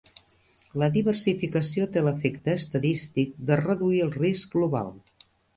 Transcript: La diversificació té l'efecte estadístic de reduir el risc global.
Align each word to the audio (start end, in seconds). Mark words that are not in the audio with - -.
La 0.83 0.87
diversificació 0.95 1.85
té 1.97 2.03
l'efecte 2.07 2.57
estadístic 2.63 3.37
de 3.51 3.61
reduir 3.63 4.03
el 4.07 4.15
risc 4.21 4.57
global. 4.59 4.91